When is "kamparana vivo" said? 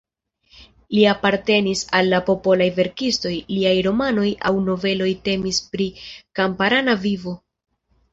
6.41-7.35